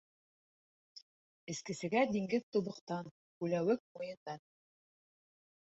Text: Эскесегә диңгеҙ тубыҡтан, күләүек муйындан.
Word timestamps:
Эскесегә 1.55 2.03
диңгеҙ 2.15 2.49
тубыҡтан, 2.57 3.13
күләүек 3.43 3.87
муйындан. 3.99 4.43